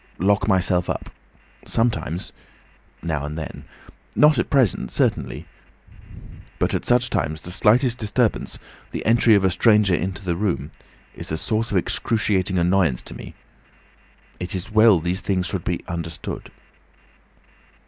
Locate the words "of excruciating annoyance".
11.69-13.03